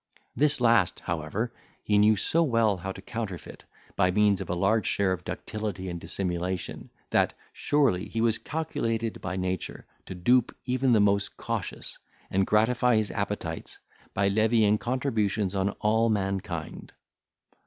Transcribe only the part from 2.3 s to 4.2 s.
well how to counterfeit, by